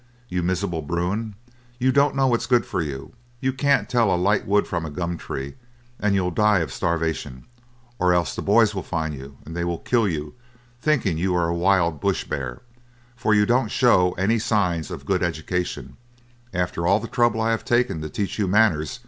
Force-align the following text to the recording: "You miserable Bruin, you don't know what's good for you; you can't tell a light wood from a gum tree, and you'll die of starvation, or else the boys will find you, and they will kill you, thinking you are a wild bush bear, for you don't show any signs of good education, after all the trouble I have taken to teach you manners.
"You 0.29 0.41
miserable 0.41 0.81
Bruin, 0.81 1.35
you 1.77 1.91
don't 1.91 2.15
know 2.15 2.25
what's 2.25 2.47
good 2.47 2.65
for 2.65 2.81
you; 2.81 3.13
you 3.39 3.53
can't 3.53 3.87
tell 3.87 4.09
a 4.11 4.17
light 4.17 4.47
wood 4.47 4.65
from 4.65 4.83
a 4.83 4.89
gum 4.89 5.15
tree, 5.15 5.57
and 5.99 6.15
you'll 6.15 6.31
die 6.31 6.57
of 6.61 6.73
starvation, 6.73 7.45
or 7.99 8.11
else 8.11 8.35
the 8.35 8.41
boys 8.41 8.73
will 8.73 8.81
find 8.81 9.13
you, 9.13 9.37
and 9.45 9.55
they 9.55 9.63
will 9.63 9.77
kill 9.77 10.07
you, 10.07 10.33
thinking 10.81 11.19
you 11.19 11.35
are 11.35 11.49
a 11.49 11.53
wild 11.53 11.99
bush 12.01 12.23
bear, 12.23 12.63
for 13.15 13.35
you 13.35 13.45
don't 13.45 13.69
show 13.69 14.13
any 14.13 14.39
signs 14.39 14.89
of 14.89 15.05
good 15.05 15.21
education, 15.21 15.97
after 16.51 16.87
all 16.87 16.99
the 16.99 17.07
trouble 17.07 17.39
I 17.39 17.51
have 17.51 17.63
taken 17.63 18.01
to 18.01 18.09
teach 18.09 18.39
you 18.39 18.47
manners. 18.47 18.99